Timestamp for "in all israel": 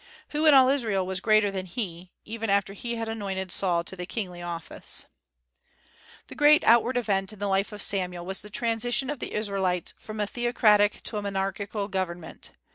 0.47-1.05